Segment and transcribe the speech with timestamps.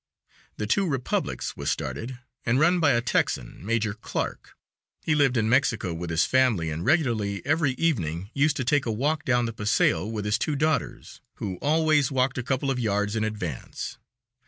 [0.57, 4.55] The Two Republics was started and run by a Texan, Major Clarke.
[5.03, 8.91] He lived in Mexico with his family and regularly every evening used to take a
[8.91, 13.15] walk down the paseo with his two daughters, who always walked a couple of yards
[13.15, 13.99] in advance.